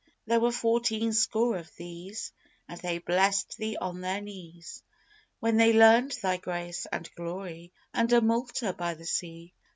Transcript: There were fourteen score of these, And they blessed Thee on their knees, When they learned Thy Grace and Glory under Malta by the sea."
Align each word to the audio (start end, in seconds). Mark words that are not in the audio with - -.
There 0.25 0.39
were 0.39 0.51
fourteen 0.51 1.13
score 1.13 1.57
of 1.57 1.75
these, 1.75 2.33
And 2.67 2.79
they 2.81 2.97
blessed 2.97 3.57
Thee 3.59 3.77
on 3.79 4.01
their 4.01 4.19
knees, 4.19 4.81
When 5.39 5.57
they 5.57 5.73
learned 5.73 6.13
Thy 6.23 6.37
Grace 6.37 6.87
and 6.91 7.07
Glory 7.13 7.71
under 7.93 8.19
Malta 8.19 8.73
by 8.73 8.95
the 8.95 9.05
sea." 9.05 9.53